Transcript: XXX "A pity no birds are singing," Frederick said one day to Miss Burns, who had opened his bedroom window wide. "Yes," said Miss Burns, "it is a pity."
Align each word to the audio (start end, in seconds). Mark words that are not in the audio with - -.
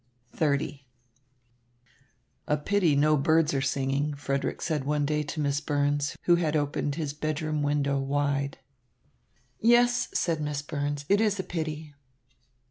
XXX 0.35 0.81
"A 2.47 2.57
pity 2.57 2.95
no 2.95 3.15
birds 3.15 3.53
are 3.53 3.61
singing," 3.61 4.15
Frederick 4.15 4.59
said 4.59 4.83
one 4.83 5.05
day 5.05 5.21
to 5.21 5.39
Miss 5.39 5.61
Burns, 5.61 6.17
who 6.23 6.37
had 6.37 6.55
opened 6.55 6.95
his 6.95 7.13
bedroom 7.13 7.61
window 7.61 7.99
wide. 7.99 8.57
"Yes," 9.59 10.07
said 10.11 10.41
Miss 10.41 10.63
Burns, 10.63 11.05
"it 11.07 11.21
is 11.21 11.39
a 11.39 11.43
pity." 11.43 11.93